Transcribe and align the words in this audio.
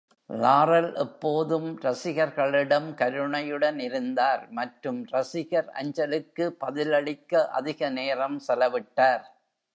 Laurel 0.29 0.93
எப்போதும் 0.95 1.67
ரசிகர்களிடம் 1.81 2.93
கருணையுடன் 2.93 3.79
இருந்தார் 3.79 4.43
மற்றும் 4.51 5.05
ரசிகர் 5.11 5.69
அஞ்சலுக்கு 5.81 6.47
பதிலளிக்க 6.63 7.47
அதிக 7.51 7.89
நேரம் 7.89 8.39
செலவிட்டார். 8.47 9.23